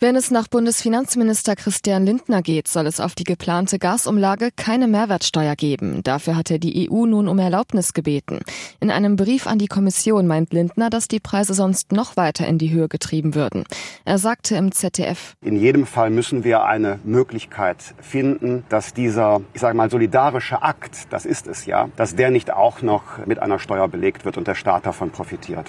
Wenn 0.00 0.14
es 0.14 0.30
nach 0.30 0.46
Bundesfinanzminister 0.46 1.56
Christian 1.56 2.06
Lindner 2.06 2.40
geht, 2.40 2.68
soll 2.68 2.86
es 2.86 3.00
auf 3.00 3.16
die 3.16 3.24
geplante 3.24 3.80
Gasumlage 3.80 4.50
keine 4.54 4.86
Mehrwertsteuer 4.86 5.56
geben. 5.56 6.04
Dafür 6.04 6.36
hat 6.36 6.52
er 6.52 6.60
die 6.60 6.88
EU 6.88 7.04
nun 7.04 7.26
um 7.26 7.40
Erlaubnis 7.40 7.94
gebeten. 7.94 8.38
In 8.78 8.92
einem 8.92 9.16
Brief 9.16 9.48
an 9.48 9.58
die 9.58 9.66
Kommission 9.66 10.28
meint 10.28 10.52
Lindner, 10.52 10.88
dass 10.88 11.08
die 11.08 11.18
Preise 11.18 11.52
sonst 11.52 11.90
noch 11.90 12.16
weiter 12.16 12.46
in 12.46 12.58
die 12.58 12.70
Höhe 12.70 12.86
getrieben 12.86 13.34
würden. 13.34 13.64
Er 14.04 14.18
sagte 14.18 14.54
im 14.54 14.70
ZDF. 14.70 15.34
In 15.44 15.56
jedem 15.56 15.84
Fall 15.84 16.10
müssen 16.10 16.44
wir 16.44 16.62
eine 16.62 17.00
Möglichkeit 17.02 17.78
finden, 18.00 18.62
dass 18.68 18.94
dieser, 18.94 19.40
ich 19.52 19.60
sage 19.60 19.76
mal, 19.76 19.90
solidarische 19.90 20.62
Akt, 20.62 21.08
das 21.10 21.26
ist 21.26 21.48
es 21.48 21.66
ja, 21.66 21.88
dass 21.96 22.14
der 22.14 22.30
nicht 22.30 22.52
auch 22.52 22.82
noch 22.82 23.26
mit 23.26 23.40
einer 23.40 23.58
Steuer 23.58 23.88
belegt 23.88 24.24
wird 24.24 24.38
und 24.38 24.46
der 24.46 24.54
Staat 24.54 24.86
davon 24.86 25.10
profitiert. 25.10 25.68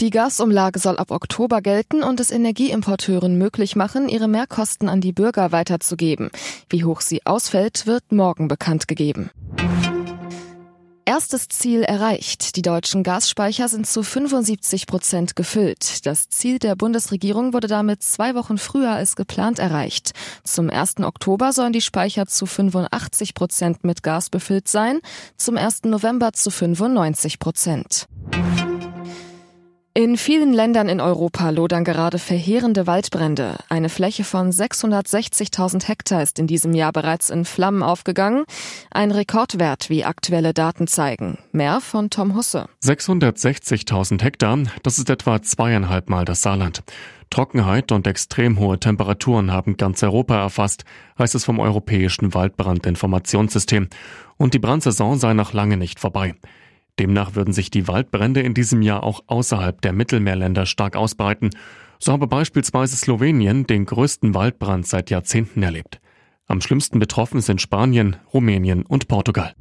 Die 0.00 0.08
Gasumlage 0.08 0.78
soll 0.78 0.96
ab 0.96 1.10
Oktober 1.10 1.60
gelten 1.60 2.02
und 2.02 2.20
es 2.20 2.30
Energieimporteuren 2.30 3.36
möglich 3.36 3.76
machen, 3.76 4.08
ihre 4.08 4.28
Mehrkosten 4.28 4.88
an 4.88 5.02
die 5.02 5.12
Bürger 5.12 5.52
weiterzugeben. 5.52 6.30
Wie 6.70 6.84
hoch 6.84 7.02
sie 7.02 7.26
ausfällt, 7.26 7.86
wird 7.86 8.10
morgen 8.10 8.48
bekannt 8.48 8.88
gegeben. 8.88 9.30
Erstes 11.04 11.48
Ziel 11.48 11.82
erreicht. 11.82 12.56
Die 12.56 12.62
deutschen 12.62 13.02
Gasspeicher 13.02 13.68
sind 13.68 13.86
zu 13.86 14.02
75 14.02 14.86
Prozent 14.86 15.36
gefüllt. 15.36 16.06
Das 16.06 16.30
Ziel 16.30 16.58
der 16.58 16.76
Bundesregierung 16.76 17.52
wurde 17.52 17.66
damit 17.66 18.02
zwei 18.02 18.34
Wochen 18.34 18.56
früher 18.56 18.92
als 18.92 19.16
geplant 19.16 19.58
erreicht. 19.58 20.12
Zum 20.44 20.70
1. 20.70 21.00
Oktober 21.00 21.52
sollen 21.52 21.74
die 21.74 21.80
Speicher 21.82 22.26
zu 22.26 22.46
85 22.46 23.34
Prozent 23.34 23.84
mit 23.84 24.02
Gas 24.02 24.30
befüllt 24.30 24.68
sein, 24.68 25.00
zum 25.36 25.58
1. 25.58 25.84
November 25.84 26.32
zu 26.32 26.50
95 26.50 27.38
Prozent. 27.38 28.06
In 29.92 30.16
vielen 30.16 30.52
Ländern 30.52 30.88
in 30.88 31.00
Europa 31.00 31.50
lodern 31.50 31.82
gerade 31.82 32.20
verheerende 32.20 32.86
Waldbrände. 32.86 33.56
Eine 33.68 33.88
Fläche 33.88 34.22
von 34.22 34.52
660.000 34.52 35.88
Hektar 35.88 36.22
ist 36.22 36.38
in 36.38 36.46
diesem 36.46 36.74
Jahr 36.74 36.92
bereits 36.92 37.28
in 37.28 37.44
Flammen 37.44 37.82
aufgegangen. 37.82 38.44
Ein 38.92 39.10
Rekordwert, 39.10 39.90
wie 39.90 40.04
aktuelle 40.04 40.54
Daten 40.54 40.86
zeigen. 40.86 41.38
Mehr 41.50 41.80
von 41.80 42.08
Tom 42.08 42.36
Husse. 42.36 42.66
660.000 42.84 44.22
Hektar, 44.22 44.58
das 44.84 45.00
ist 45.00 45.10
etwa 45.10 45.42
zweieinhalb 45.42 46.08
Mal 46.08 46.24
das 46.24 46.42
Saarland. 46.42 46.84
Trockenheit 47.30 47.90
und 47.90 48.06
extrem 48.06 48.60
hohe 48.60 48.78
Temperaturen 48.78 49.50
haben 49.50 49.76
ganz 49.76 50.04
Europa 50.04 50.36
erfasst, 50.36 50.84
heißt 51.18 51.34
es 51.34 51.44
vom 51.44 51.58
Europäischen 51.58 52.32
Waldbrandinformationssystem. 52.32 53.88
Und 54.36 54.54
die 54.54 54.60
Brandsaison 54.60 55.18
sei 55.18 55.34
noch 55.34 55.52
lange 55.52 55.76
nicht 55.76 55.98
vorbei. 55.98 56.36
Demnach 57.00 57.34
würden 57.34 57.54
sich 57.54 57.70
die 57.70 57.88
Waldbrände 57.88 58.42
in 58.42 58.52
diesem 58.52 58.82
Jahr 58.82 59.04
auch 59.04 59.22
außerhalb 59.26 59.80
der 59.80 59.94
Mittelmeerländer 59.94 60.66
stark 60.66 60.96
ausbreiten. 60.96 61.48
So 61.98 62.12
habe 62.12 62.26
beispielsweise 62.26 62.94
Slowenien 62.94 63.66
den 63.66 63.86
größten 63.86 64.34
Waldbrand 64.34 64.86
seit 64.86 65.08
Jahrzehnten 65.08 65.62
erlebt. 65.62 65.98
Am 66.46 66.60
schlimmsten 66.60 66.98
betroffen 66.98 67.40
sind 67.40 67.62
Spanien, 67.62 68.16
Rumänien 68.34 68.84
und 68.84 69.08
Portugal. 69.08 69.54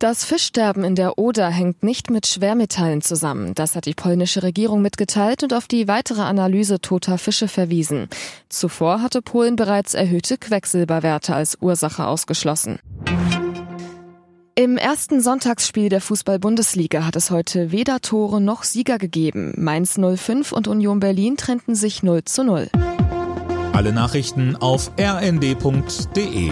Das 0.00 0.24
Fischsterben 0.24 0.82
in 0.82 0.96
der 0.96 1.18
Oder 1.18 1.50
hängt 1.50 1.84
nicht 1.84 2.10
mit 2.10 2.26
Schwermetallen 2.26 3.00
zusammen. 3.00 3.54
Das 3.54 3.76
hat 3.76 3.86
die 3.86 3.94
polnische 3.94 4.42
Regierung 4.42 4.82
mitgeteilt 4.82 5.44
und 5.44 5.52
auf 5.52 5.68
die 5.68 5.86
weitere 5.86 6.22
Analyse 6.22 6.80
toter 6.80 7.16
Fische 7.16 7.46
verwiesen. 7.46 8.08
Zuvor 8.48 9.02
hatte 9.02 9.22
Polen 9.22 9.54
bereits 9.54 9.94
erhöhte 9.94 10.36
Quecksilberwerte 10.36 11.32
als 11.32 11.58
Ursache 11.60 12.06
ausgeschlossen. 12.06 12.80
Im 14.60 14.76
ersten 14.76 15.22
Sonntagsspiel 15.22 15.88
der 15.88 16.02
Fußball-Bundesliga 16.02 17.06
hat 17.06 17.16
es 17.16 17.30
heute 17.30 17.72
weder 17.72 18.00
Tore 18.00 18.42
noch 18.42 18.62
Sieger 18.62 18.98
gegeben. 18.98 19.54
Mainz 19.56 19.98
05 19.98 20.52
und 20.52 20.68
Union 20.68 21.00
Berlin 21.00 21.38
trennten 21.38 21.74
sich 21.74 22.02
0 22.02 22.24
zu 22.24 22.44
0. 22.44 22.68
Alle 23.72 23.94
Nachrichten 23.94 24.56
auf 24.56 24.92
rnd.de 25.00 26.50